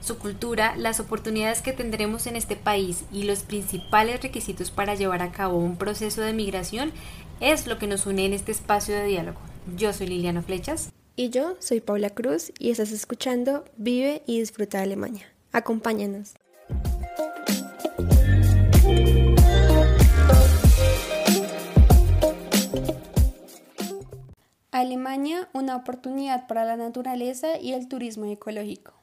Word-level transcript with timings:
Su 0.00 0.18
cultura, 0.18 0.74
las 0.76 0.98
oportunidades 0.98 1.60
que 1.60 1.72
tendremos 1.72 2.26
en 2.26 2.34
este 2.34 2.56
país 2.56 3.04
y 3.12 3.24
los 3.24 3.42
principales 3.42 4.22
requisitos 4.22 4.70
para 4.70 4.94
llevar 4.94 5.22
a 5.22 5.30
cabo 5.30 5.58
un 5.58 5.76
proceso 5.76 6.22
de 6.22 6.32
migración 6.32 6.92
es 7.40 7.66
lo 7.66 7.78
que 7.78 7.86
nos 7.86 8.06
une 8.06 8.24
en 8.24 8.32
este 8.32 8.50
espacio 8.50 8.94
de 8.94 9.04
diálogo. 9.04 9.38
Yo 9.76 9.92
soy 9.92 10.06
Liliana 10.06 10.42
Flechas. 10.42 10.90
Y 11.16 11.28
yo 11.28 11.56
soy 11.58 11.80
Paula 11.80 12.10
Cruz 12.10 12.50
y 12.58 12.70
estás 12.70 12.92
escuchando 12.92 13.64
Vive 13.76 14.22
y 14.26 14.40
Disfruta 14.40 14.78
de 14.78 14.84
Alemania. 14.84 15.26
Acompáñanos. 15.52 16.34
Alemania, 24.70 25.50
una 25.52 25.76
oportunidad 25.76 26.46
para 26.46 26.64
la 26.64 26.76
naturaleza 26.76 27.58
y 27.60 27.74
el 27.74 27.86
turismo 27.86 28.24
ecológico. 28.24 28.99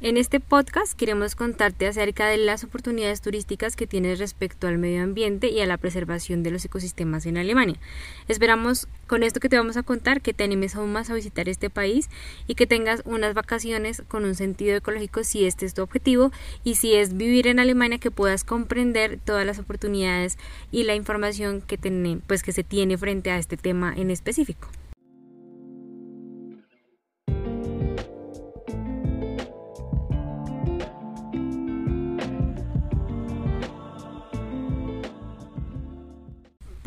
En 0.00 0.16
este 0.16 0.38
podcast 0.38 0.96
queremos 0.96 1.34
contarte 1.34 1.88
acerca 1.88 2.28
de 2.28 2.36
las 2.36 2.62
oportunidades 2.62 3.20
turísticas 3.20 3.74
que 3.74 3.88
tienes 3.88 4.20
respecto 4.20 4.68
al 4.68 4.78
medio 4.78 5.02
ambiente 5.02 5.48
y 5.48 5.60
a 5.60 5.66
la 5.66 5.76
preservación 5.76 6.44
de 6.44 6.52
los 6.52 6.64
ecosistemas 6.64 7.26
en 7.26 7.36
Alemania. 7.36 7.80
Esperamos 8.28 8.86
con 9.08 9.24
esto 9.24 9.40
que 9.40 9.48
te 9.48 9.56
vamos 9.56 9.76
a 9.76 9.82
contar 9.82 10.20
que 10.20 10.32
te 10.32 10.44
animes 10.44 10.76
aún 10.76 10.92
más 10.92 11.10
a 11.10 11.14
visitar 11.14 11.48
este 11.48 11.68
país 11.68 12.10
y 12.46 12.54
que 12.54 12.68
tengas 12.68 13.02
unas 13.06 13.34
vacaciones 13.34 14.04
con 14.06 14.24
un 14.24 14.36
sentido 14.36 14.76
ecológico 14.76 15.24
si 15.24 15.46
este 15.46 15.66
es 15.66 15.74
tu 15.74 15.82
objetivo 15.82 16.30
y 16.62 16.76
si 16.76 16.94
es 16.94 17.16
vivir 17.16 17.48
en 17.48 17.58
Alemania 17.58 17.98
que 17.98 18.12
puedas 18.12 18.44
comprender 18.44 19.18
todas 19.24 19.44
las 19.44 19.58
oportunidades 19.58 20.38
y 20.70 20.84
la 20.84 20.94
información 20.94 21.60
que, 21.60 21.76
pues, 22.24 22.44
que 22.44 22.52
se 22.52 22.62
tiene 22.62 22.96
frente 22.98 23.32
a 23.32 23.38
este 23.38 23.56
tema 23.56 23.92
en 23.96 24.12
específico. 24.12 24.68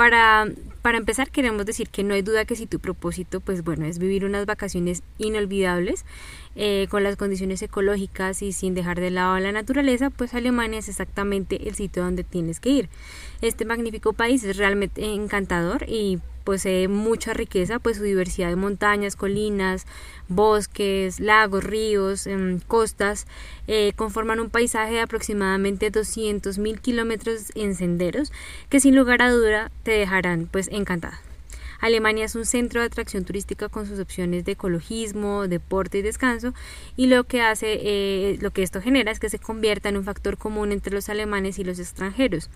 Para, 0.02 0.47
para 0.81 0.97
empezar 0.97 1.30
queremos 1.30 1.63
decir 1.63 1.89
que 1.89 2.03
no 2.03 2.16
hay 2.16 2.23
duda 2.23 2.45
que 2.45 2.55
si 2.55 2.66
tu 2.66 2.80
propósito 2.80 3.39
pues 3.39 3.63
bueno 3.63 3.85
es 3.85 3.99
vivir 3.99 4.25
unas 4.25 4.47
vacaciones 4.47 5.03
inolvidables 5.19 6.05
eh, 6.55 6.88
con 6.89 7.03
las 7.03 7.17
condiciones 7.17 7.61
ecológicas 7.61 8.41
y 8.41 8.52
sin 8.52 8.73
dejar 8.73 8.99
de 8.99 9.11
lado 9.11 9.33
a 9.35 9.39
la 9.39 9.52
naturaleza 9.52 10.09
pues 10.09 10.33
Alemania 10.33 10.79
es 10.79 10.89
exactamente 10.89 11.67
el 11.69 11.75
sitio 11.75 12.02
donde 12.02 12.23
tienes 12.23 12.59
que 12.59 12.69
ir. 12.69 12.89
Este 13.44 13.63
magnífico 13.63 14.13
país 14.13 14.44
es 14.44 14.57
realmente 14.57 15.05
encantador 15.05 15.85
y 15.88 16.17
posee 16.44 16.88
mucha 16.88 17.34
riqueza, 17.34 17.80
pues 17.80 17.97
su 17.97 18.03
diversidad 18.03 18.50
de 18.50 18.56
montañas, 18.56 19.16
colinas, 19.16 19.86
bosques, 20.28 21.20
lagos, 21.20 21.64
ríos, 21.64 22.28
em, 22.28 22.59
costas, 22.59 23.28
eh, 23.67 23.94
conforman 23.95 24.39
un 24.39 24.50
paisaje 24.50 24.94
de 24.94 25.02
aproximadamente 25.02 25.91
200.000 25.91 26.79
kilómetros 26.79 27.52
en 27.56 27.75
senderos 27.75 28.31
que 28.69 28.79
sin 28.79 28.96
lugar 28.96 29.22
a 29.22 29.31
duda 29.31 29.72
te 29.84 29.91
dejarán 29.91 30.47
pues 30.52 30.68
encantada. 30.72 31.22
Alemania 31.81 32.25
es 32.25 32.35
un 32.35 32.46
centro 32.46 32.79
de 32.79 32.85
atracción 32.85 33.25
turística 33.25 33.68
con 33.68 33.88
sus 33.88 34.00
opciones 34.00 34.46
de 34.46 34.52
ecologismo, 34.52 35.47
deporte 35.47 35.97
y 35.97 36.02
descanso 36.03 36.53
y 36.96 37.08
lo 37.08 37.23
que 37.23 37.41
hace, 37.41 37.79
eh, 37.81 38.38
lo 38.40 38.52
que 38.52 38.62
esto 38.62 38.81
genera 38.81 39.12
es 39.12 39.19
que 39.19 39.29
se 39.29 39.40
convierta 39.40 39.90
en 39.90 39.97
un 39.97 40.03
factor 40.03 40.38
común 40.38 40.72
entre 40.72 40.94
los 40.94 41.09
alemanes 41.09 41.58
y 41.58 41.63
los 41.63 41.79
extranjeros. 41.79 42.50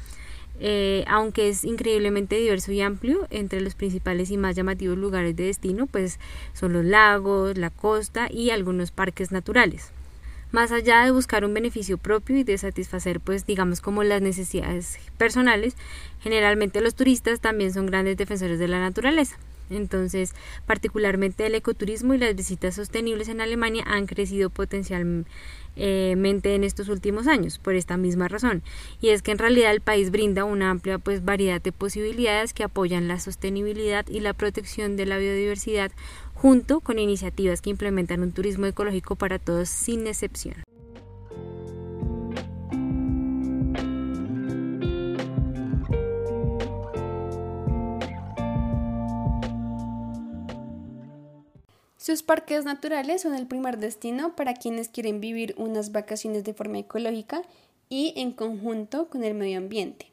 Eh, 0.59 1.03
aunque 1.07 1.49
es 1.49 1.65
increíblemente 1.65 2.37
diverso 2.37 2.71
y 2.71 2.81
amplio, 2.81 3.27
entre 3.29 3.61
los 3.61 3.75
principales 3.75 4.31
y 4.31 4.37
más 4.37 4.55
llamativos 4.55 4.97
lugares 4.97 5.35
de 5.35 5.45
destino, 5.45 5.85
pues 5.87 6.19
son 6.53 6.73
los 6.73 6.85
lagos, 6.85 7.57
la 7.57 7.69
costa 7.69 8.27
y 8.31 8.51
algunos 8.51 8.91
parques 8.91 9.31
naturales. 9.31 9.91
Más 10.51 10.71
allá 10.71 11.03
de 11.03 11.11
buscar 11.11 11.43
un 11.43 11.53
beneficio 11.53 11.97
propio 11.97 12.37
y 12.37 12.43
de 12.43 12.57
satisfacer, 12.57 13.19
pues 13.19 13.45
digamos 13.45 13.81
como 13.81 14.03
las 14.03 14.21
necesidades 14.21 14.97
personales, 15.17 15.75
generalmente 16.21 16.79
los 16.79 16.95
turistas 16.95 17.41
también 17.41 17.73
son 17.73 17.87
grandes 17.87 18.15
defensores 18.15 18.57
de 18.57 18.69
la 18.69 18.79
naturaleza. 18.79 19.37
Entonces, 19.69 20.33
particularmente 20.65 21.45
el 21.45 21.55
ecoturismo 21.55 22.13
y 22.13 22.17
las 22.17 22.35
visitas 22.35 22.75
sostenibles 22.75 23.29
en 23.29 23.41
Alemania 23.41 23.83
han 23.87 24.05
crecido 24.05 24.49
potencialmente 24.49 25.25
en 26.55 26.63
estos 26.63 26.89
últimos 26.89 27.27
años 27.27 27.59
por 27.59 27.75
esta 27.75 27.97
misma 27.97 28.27
razón 28.27 28.63
y 29.01 29.09
es 29.09 29.21
que 29.21 29.31
en 29.31 29.39
realidad 29.39 29.71
el 29.71 29.81
país 29.81 30.09
brinda 30.09 30.45
una 30.45 30.69
amplia 30.69 30.99
pues 30.99 31.25
variedad 31.25 31.61
de 31.61 31.73
posibilidades 31.73 32.53
que 32.53 32.63
apoyan 32.63 33.07
la 33.07 33.19
sostenibilidad 33.19 34.07
y 34.07 34.21
la 34.21 34.33
protección 34.33 34.95
de 34.95 35.05
la 35.05 35.17
biodiversidad 35.17 35.91
junto 36.33 36.79
con 36.79 36.99
iniciativas 36.99 37.61
que 37.61 37.71
implementan 37.71 38.21
un 38.21 38.31
turismo 38.31 38.65
ecológico 38.67 39.15
para 39.15 39.39
todos 39.39 39.67
sin 39.69 40.07
excepción. 40.07 40.74
Sus 52.05 52.21
parques 52.21 52.65
naturales 52.65 53.23
son 53.23 53.33
el 53.33 53.47
primer 53.47 53.79
destino 53.79 54.35
para 54.35 54.53
quienes 54.53 54.89
quieren 54.89 55.19
vivir 55.19 55.55
unas 55.57 55.91
vacaciones 55.91 56.43
de 56.43 56.53
forma 56.53 56.77
ecológica 56.77 57.41
y 57.89 58.13
en 58.15 58.31
conjunto 58.31 59.09
con 59.09 59.23
el 59.23 59.33
medio 59.33 59.57
ambiente. 59.57 60.11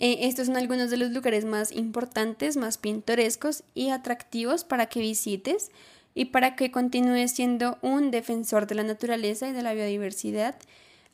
Eh, 0.00 0.18
estos 0.28 0.48
son 0.48 0.58
algunos 0.58 0.90
de 0.90 0.98
los 0.98 1.10
lugares 1.10 1.46
más 1.46 1.72
importantes, 1.72 2.58
más 2.58 2.76
pintorescos 2.76 3.62
y 3.74 3.88
atractivos 3.88 4.64
para 4.64 4.84
que 4.84 5.00
visites 5.00 5.70
y 6.14 6.26
para 6.26 6.56
que 6.56 6.70
continúes 6.70 7.30
siendo 7.30 7.78
un 7.80 8.10
defensor 8.10 8.66
de 8.66 8.74
la 8.74 8.82
naturaleza 8.82 9.48
y 9.48 9.54
de 9.54 9.62
la 9.62 9.72
biodiversidad. 9.72 10.56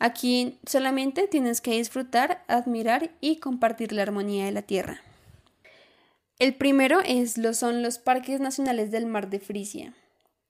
Aquí 0.00 0.58
solamente 0.66 1.28
tienes 1.28 1.60
que 1.60 1.76
disfrutar, 1.78 2.42
admirar 2.48 3.12
y 3.20 3.36
compartir 3.36 3.92
la 3.92 4.02
armonía 4.02 4.46
de 4.46 4.50
la 4.50 4.62
tierra. 4.62 5.00
El 6.38 6.54
primero 6.54 7.00
es, 7.00 7.38
lo 7.38 7.54
son 7.54 7.82
los 7.82 7.98
parques 7.98 8.40
nacionales 8.40 8.90
del 8.90 9.06
Mar 9.06 9.30
de 9.30 9.38
Frisia. 9.38 9.94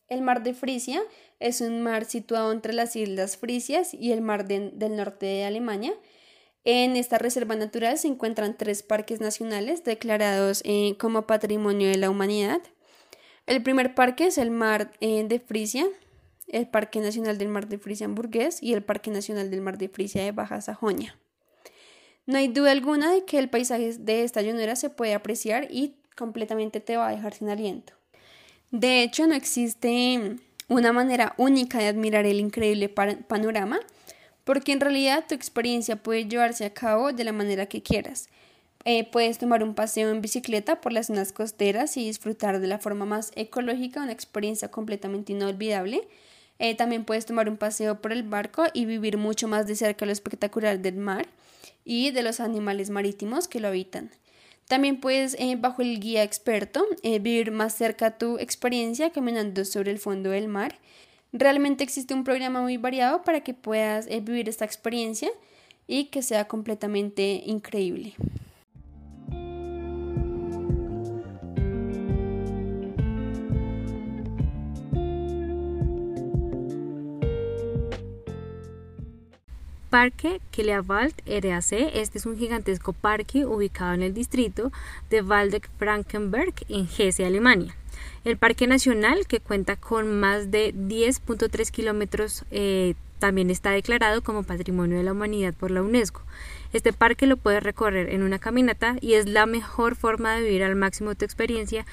El 0.09 0.23
Mar 0.23 0.43
de 0.43 0.55
Frisia 0.55 1.03
es 1.41 1.61
un 1.61 1.83
mar 1.83 2.05
situado 2.07 2.53
entre 2.53 2.73
las 2.73 2.97
Islas 2.97 3.37
Frisias 3.37 3.93
y 3.93 4.13
el 4.13 4.23
Mar 4.23 4.47
del 4.47 4.97
Norte 4.97 5.27
de 5.27 5.45
Alemania. 5.45 5.93
En 6.65 6.97
esta 6.97 7.19
reserva 7.19 7.57
natural 7.57 7.99
se 7.99 8.09
encuentran 8.09 8.57
tres 8.57 8.83
parques 8.83 9.21
nacionales 9.21 9.85
declarados 9.85 10.63
eh, 10.65 10.97
como 10.99 11.27
Patrimonio 11.27 11.89
de 11.89 11.99
la 11.99 12.09
Humanidad. 12.09 12.63
El 13.47 13.63
primer 13.63 13.95
parque 13.95 14.27
es 14.27 14.39
el 14.39 14.51
Mar 14.51 14.91
eh, 15.01 15.25
de 15.29 15.39
Frisia, 15.39 15.87
el 16.49 16.67
Parque 16.67 17.01
Nacional 17.01 17.37
del 17.37 17.49
Mar 17.49 17.69
de 17.69 17.79
Frisia 17.79 18.07
Hamburgués 18.07 18.63
y 18.63 18.73
el 18.73 18.83
Parque 18.83 19.11
Nacional 19.11 19.51
del 19.51 19.61
Mar 19.61 19.77
de 19.77 19.91
Frisia 19.91 20.25
de 20.25 20.33
Baja 20.33 20.63
Sajonia. 20.63 21.19
No 22.27 22.39
hay 22.39 22.49
duda 22.49 22.71
alguna 22.71 23.13
de 23.13 23.25
que 23.25 23.39
el 23.39 23.51
paisaje 23.51 23.99
de 23.99 24.25
esta 24.25 24.43
llanura 24.43 24.77
se 24.77 24.91
puede 24.91 25.15
apreciar 25.15 25.69
y 25.71 25.95
completamente 26.17 26.81
te 26.81 26.97
va 26.97 27.09
a 27.09 27.13
dejar 27.13 27.35
sin 27.35 27.49
aliento. 27.49 27.93
De 28.71 29.03
hecho, 29.03 29.27
no 29.27 29.35
existe 29.35 30.37
una 30.69 30.93
manera 30.93 31.35
única 31.37 31.79
de 31.79 31.89
admirar 31.89 32.27
el 32.27 32.41
increíble 32.41 32.89
panorama, 32.89 33.79
porque 34.45 34.73
en 34.73 34.81
realidad 34.81 35.25
tu 35.29 35.35
experiencia 35.35 35.97
puede 35.97 36.27
llevarse 36.27 36.65
a 36.65 36.75
cabo 36.75 37.13
de 37.13 37.25
la 37.25 37.33
manera 37.33 37.67
que 37.67 37.83
quieras. 37.83 38.29
Eh, 38.87 39.09
puedes 39.11 39.39
tomar 39.39 39.63
un 39.63 39.75
paseo 39.75 40.11
en 40.11 40.21
bicicleta 40.21 40.81
por 40.81 40.93
las 40.93 41.07
zonas 41.07 41.33
costeras 41.33 41.97
y 41.97 42.07
disfrutar 42.07 42.61
de 42.61 42.67
la 42.67 42.79
forma 42.79 43.07
más 43.07 43.33
ecológica 43.35 44.03
una 44.03 44.13
experiencia 44.13 44.71
completamente 44.71 45.33
inolvidable. 45.33 46.07
Eh, 46.59 46.75
también 46.77 47.05
puedes 47.05 47.27
tomar 47.27 47.49
un 47.49 47.57
paseo 47.57 48.01
por 48.01 48.13
el 48.13 48.23
barco 48.23 48.65
y 48.73 48.85
vivir 48.85 49.19
mucho 49.19 49.49
más 49.49 49.67
de 49.67 49.77
cerca 49.77 50.07
lo 50.07 50.13
espectacular 50.13 50.79
del 50.79 50.97
mar 50.97 51.27
y 51.85 52.11
de 52.11 52.23
los 52.23 52.41
animales 52.41 52.91
marítimos 52.91 53.49
que 53.49 53.61
lo 53.61 53.69
habitan. 53.69 54.11
También 54.69 54.99
puedes, 54.99 55.37
eh, 55.39 55.57
bajo 55.59 55.83
el 55.83 56.01
guía 56.01 56.23
experto, 56.23 56.87
eh, 57.03 57.19
vivir 57.19 57.51
más 57.51 57.75
cerca 57.75 58.17
tu 58.17 58.39
experiencia 58.39 59.11
caminando 59.11 59.65
sobre 59.65 59.91
el 59.91 59.99
fondo 59.99 60.31
del 60.31 60.49
mar. 60.49 60.79
Realmente 61.33 61.85
existe 61.85 62.15
un 62.15 62.25
programa 62.25 62.63
muy 62.63 62.77
variado 62.79 63.23
para 63.25 63.43
que 63.43 63.53
puedas 63.53 64.07
eh, 64.07 64.21
vivir 64.21 64.49
esta 64.49 64.65
experiencia 64.65 65.31
y 65.87 66.07
que 66.07 66.23
sea 66.23 66.49
completamente 66.49 67.43
increíble. 67.45 68.15
Parque 79.95 80.41
Keleawald 80.51 81.15
RAC. 81.25 81.71
Este 81.95 82.19
es 82.19 82.27
un 82.27 82.37
gigantesco 82.37 82.93
parque 82.93 83.47
ubicado 83.47 83.93
en 83.93 84.03
el 84.03 84.13
distrito 84.13 84.73
de 85.09 85.23
Waldeck-Frankenberg 85.23 86.53
en 86.69 86.89
Hesse, 86.99 87.21
Alemania. 87.21 87.77
El 88.25 88.37
Parque 88.37 88.67
Nacional, 88.67 89.29
que 89.29 89.39
cuenta 89.39 89.77
con 89.77 90.19
más 90.19 90.51
de 90.51 90.75
10.3 90.75 91.71
kilómetros, 91.71 92.45
eh, 92.51 92.95
también 93.21 93.51
está 93.51 93.71
declarado 93.71 94.21
como 94.23 94.43
Patrimonio 94.43 94.99
de 94.99 95.05
la 95.05 95.13
Humanidad 95.13 95.55
por 95.55 95.71
la 95.71 95.81
UNESCO. 95.81 96.23
Este 96.73 96.93
parque 96.93 97.29
lo 97.29 97.37
puedes 97.37 97.63
recorrer 97.63 98.09
en 98.09 98.25
una 98.25 98.41
caminata 98.41 98.97
y 99.01 99.15
es 99.15 99.29
la 99.29 99.47
mejor 99.47 99.95
forma 99.95 100.35
de 100.35 100.43
vivir 100.43 100.65
al 100.65 100.75
máximo 100.75 101.15
tu 101.15 101.25
experiencia, 101.25 101.87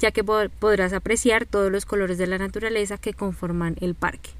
ya 0.00 0.10
que 0.10 0.24
podrás 0.24 0.92
apreciar 0.92 1.46
todos 1.46 1.70
los 1.70 1.86
colores 1.86 2.18
de 2.18 2.26
la 2.26 2.38
naturaleza 2.38 2.98
que 2.98 3.14
conforman 3.14 3.76
el 3.80 3.94
parque. 3.94 4.30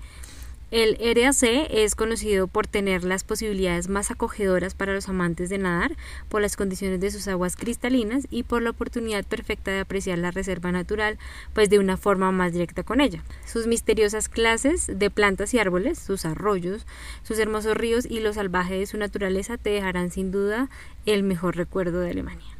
El 0.74 0.96
RAC 0.96 1.70
es 1.70 1.94
conocido 1.94 2.48
por 2.48 2.66
tener 2.66 3.04
las 3.04 3.22
posibilidades 3.22 3.88
más 3.88 4.10
acogedoras 4.10 4.74
para 4.74 4.92
los 4.92 5.08
amantes 5.08 5.48
de 5.48 5.58
nadar, 5.58 5.96
por 6.28 6.42
las 6.42 6.56
condiciones 6.56 6.98
de 6.98 7.12
sus 7.12 7.28
aguas 7.28 7.54
cristalinas 7.54 8.26
y 8.28 8.42
por 8.42 8.60
la 8.60 8.70
oportunidad 8.70 9.24
perfecta 9.24 9.70
de 9.70 9.78
apreciar 9.78 10.18
la 10.18 10.32
reserva 10.32 10.72
natural, 10.72 11.16
pues 11.52 11.70
de 11.70 11.78
una 11.78 11.96
forma 11.96 12.32
más 12.32 12.52
directa 12.52 12.82
con 12.82 13.00
ella. 13.00 13.22
Sus 13.46 13.68
misteriosas 13.68 14.28
clases 14.28 14.90
de 14.92 15.10
plantas 15.10 15.54
y 15.54 15.60
árboles, 15.60 16.00
sus 16.00 16.24
arroyos, 16.24 16.88
sus 17.22 17.38
hermosos 17.38 17.76
ríos 17.76 18.04
y 18.04 18.18
lo 18.18 18.32
salvaje 18.32 18.76
de 18.76 18.86
su 18.86 18.98
naturaleza 18.98 19.56
te 19.58 19.70
dejarán 19.70 20.10
sin 20.10 20.32
duda 20.32 20.70
el 21.06 21.22
mejor 21.22 21.54
recuerdo 21.54 22.00
de 22.00 22.10
Alemania. 22.10 22.53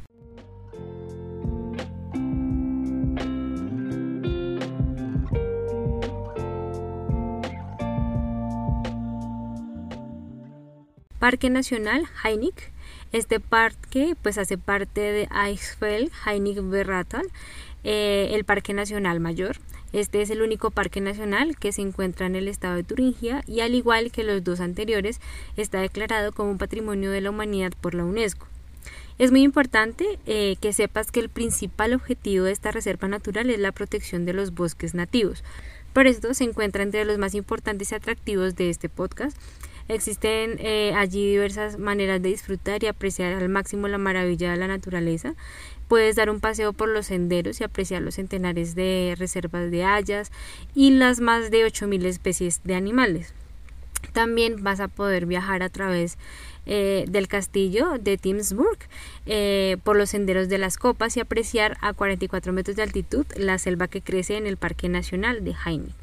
Parque 11.25 11.49
Nacional 11.49 12.03
Heinig. 12.23 12.53
Este 13.11 13.39
parque 13.39 14.15
pues 14.21 14.37
hace 14.37 14.59
parte 14.59 15.01
de 15.01 15.27
Eichsfeld 15.33 16.11
Heinig 16.23 16.61
Berratal, 16.61 17.25
eh, 17.83 18.29
el 18.33 18.45
Parque 18.45 18.75
Nacional 18.75 19.19
Mayor. 19.19 19.57
Este 19.91 20.21
es 20.21 20.29
el 20.29 20.43
único 20.43 20.69
parque 20.69 21.01
nacional 21.01 21.57
que 21.57 21.71
se 21.71 21.81
encuentra 21.81 22.27
en 22.27 22.35
el 22.35 22.47
estado 22.47 22.75
de 22.75 22.83
Turingia 22.83 23.43
y 23.47 23.61
al 23.61 23.73
igual 23.73 24.11
que 24.11 24.23
los 24.23 24.43
dos 24.43 24.59
anteriores 24.59 25.19
está 25.57 25.81
declarado 25.81 26.31
como 26.31 26.51
un 26.51 26.59
patrimonio 26.59 27.09
de 27.09 27.21
la 27.21 27.31
humanidad 27.31 27.73
por 27.81 27.95
la 27.95 28.05
UNESCO. 28.05 28.45
Es 29.17 29.31
muy 29.31 29.41
importante 29.41 30.19
eh, 30.27 30.57
que 30.61 30.73
sepas 30.73 31.09
que 31.09 31.21
el 31.21 31.29
principal 31.29 31.95
objetivo 31.95 32.45
de 32.45 32.51
esta 32.51 32.69
reserva 32.69 33.07
natural 33.07 33.49
es 33.49 33.57
la 33.57 33.71
protección 33.71 34.25
de 34.25 34.33
los 34.33 34.53
bosques 34.53 34.93
nativos. 34.93 35.43
Por 35.91 36.05
esto 36.05 36.35
se 36.35 36.43
encuentra 36.43 36.83
entre 36.83 37.05
los 37.05 37.17
más 37.17 37.33
importantes 37.33 37.91
y 37.91 37.95
atractivos 37.95 38.55
de 38.55 38.69
este 38.69 38.89
podcast 38.89 39.37
Existen 39.87 40.57
eh, 40.59 40.93
allí 40.95 41.31
diversas 41.31 41.77
maneras 41.77 42.21
de 42.21 42.29
disfrutar 42.29 42.83
y 42.83 42.87
apreciar 42.87 43.33
al 43.33 43.49
máximo 43.49 43.87
la 43.87 43.99
maravilla 43.99 44.51
de 44.51 44.57
la 44.57 44.67
naturaleza. 44.67 45.35
Puedes 45.87 46.15
dar 46.15 46.31
un 46.31 46.39
paseo 46.39 46.73
por 46.73 46.89
los 46.89 47.07
senderos 47.07 47.61
y 47.61 47.63
apreciar 47.63 48.01
los 48.01 48.15
centenares 48.15 48.73
de 48.73 49.15
reservas 49.17 49.69
de 49.69 49.83
hayas 49.83 50.31
y 50.73 50.89
las 50.89 51.19
más 51.19 51.51
de 51.51 51.67
8.000 51.67 52.05
especies 52.05 52.61
de 52.63 52.73
animales. 52.73 53.35
También 54.11 54.63
vas 54.63 54.79
a 54.79 54.87
poder 54.87 55.27
viajar 55.27 55.61
a 55.61 55.69
través 55.69 56.17
eh, 56.65 57.05
del 57.07 57.27
castillo 57.27 57.99
de 57.99 58.17
Timsburg 58.17 58.79
eh, 59.27 59.77
por 59.83 59.97
los 59.97 60.09
senderos 60.09 60.49
de 60.49 60.57
las 60.57 60.77
copas 60.77 61.15
y 61.17 61.19
apreciar 61.19 61.77
a 61.81 61.93
44 61.93 62.53
metros 62.53 62.75
de 62.75 62.83
altitud 62.83 63.25
la 63.35 63.59
selva 63.59 63.87
que 63.87 64.01
crece 64.01 64.37
en 64.37 64.47
el 64.47 64.57
Parque 64.57 64.89
Nacional 64.89 65.43
de 65.43 65.53
Heinig. 65.63 65.93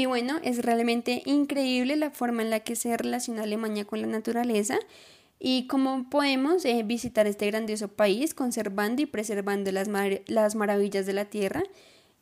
Y 0.00 0.06
bueno, 0.06 0.40
es 0.42 0.64
realmente 0.64 1.20
increíble 1.26 1.94
la 1.94 2.10
forma 2.10 2.40
en 2.40 2.48
la 2.48 2.60
que 2.60 2.74
se 2.74 2.96
relaciona 2.96 3.42
Alemania 3.42 3.84
con 3.84 4.00
la 4.00 4.06
naturaleza 4.06 4.78
y 5.38 5.66
cómo 5.66 6.08
podemos 6.08 6.64
eh, 6.64 6.82
visitar 6.84 7.26
este 7.26 7.46
grandioso 7.48 7.88
país 7.88 8.32
conservando 8.32 9.02
y 9.02 9.06
preservando 9.06 9.70
las, 9.72 9.90
las 10.26 10.54
maravillas 10.54 11.04
de 11.04 11.12
la 11.12 11.26
tierra. 11.26 11.64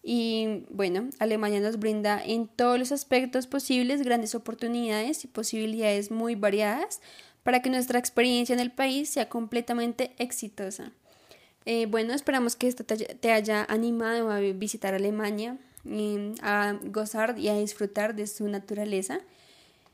Y 0.03 0.65
bueno, 0.71 1.09
Alemania 1.21 1.61
nos 1.61 1.79
brinda 1.79 2.21
en 2.21 2.49
todos 2.49 2.81
los 2.81 2.91
aspectos 2.91 3.47
posibles 3.47 4.03
grandes 4.03 4.35
oportunidades 4.35 5.23
y 5.23 5.29
posibilidades 5.29 6.11
muy 6.11 6.35
variadas 6.35 7.01
para 7.45 7.63
que 7.63 7.71
nuestra 7.71 8.01
experiencia 8.01 8.55
en 8.55 8.61
el 8.61 8.73
país 8.73 9.09
sea 9.09 9.29
completamente 9.29 10.17
exitosa. 10.19 10.91
Eh, 11.65 11.87
bueno, 11.87 12.13
esperamos 12.13 12.57
que 12.57 12.67
esto 12.67 12.83
te 12.83 13.31
haya 13.31 13.65
animado 13.69 14.33
a 14.33 14.41
visitar 14.41 14.95
Alemania, 14.95 15.59
a 16.43 16.79
gozar 16.85 17.39
y 17.39 17.49
a 17.49 17.55
disfrutar 17.55 18.15
de 18.15 18.27
su 18.27 18.49
naturaleza. 18.49 19.21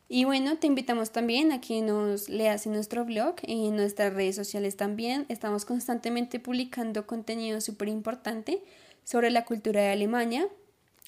Y 0.08 0.24
bueno, 0.24 0.58
te 0.58 0.66
invitamos 0.66 1.10
también 1.10 1.50
a 1.50 1.60
que 1.60 1.80
nos 1.80 2.28
leas 2.28 2.66
en 2.66 2.72
nuestro 2.72 3.04
blog, 3.04 3.36
y 3.42 3.68
en 3.68 3.76
nuestras 3.76 4.12
redes 4.12 4.36
sociales 4.36 4.76
también. 4.76 5.24
Estamos 5.28 5.64
constantemente 5.64 6.38
publicando 6.38 7.06
contenido 7.06 7.60
súper 7.60 7.88
importante 7.88 8.62
sobre 9.02 9.30
la 9.30 9.44
cultura 9.44 9.80
de 9.80 9.90
Alemania, 9.90 10.46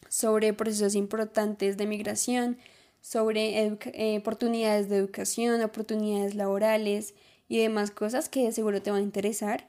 sobre 0.09 0.53
procesos 0.55 0.95
importantes 0.95 1.77
de 1.77 1.87
migración, 1.87 2.59
sobre 3.01 3.59
eh, 3.59 4.19
oportunidades 4.19 4.89
de 4.89 4.97
educación, 4.97 5.63
oportunidades 5.63 6.35
laborales 6.35 7.15
y 7.49 7.59
demás 7.59 7.91
cosas 7.91 8.29
que 8.29 8.51
seguro 8.51 8.83
te 8.83 8.91
van 8.91 9.01
a 9.01 9.05
interesar. 9.05 9.69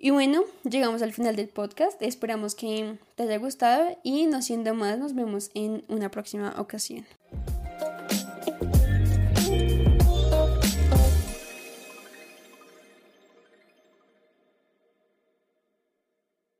Y 0.00 0.10
bueno, 0.10 0.42
llegamos 0.62 1.02
al 1.02 1.12
final 1.12 1.34
del 1.34 1.48
podcast. 1.48 2.00
Esperamos 2.00 2.54
que 2.54 2.96
te 3.16 3.24
haya 3.24 3.38
gustado 3.38 3.98
y 4.04 4.26
no 4.26 4.42
siendo 4.42 4.72
más, 4.72 4.96
nos 4.96 5.12
vemos 5.12 5.50
en 5.54 5.82
una 5.88 6.08
próxima 6.08 6.54
ocasión. 6.56 7.04